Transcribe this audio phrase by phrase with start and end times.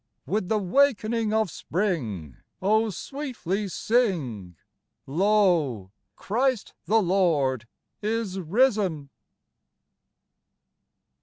[0.25, 4.55] With the wakening of spring, Oh, sweetly sing,
[5.05, 7.67] Lo, Christ the Lord
[8.01, 9.11] is risen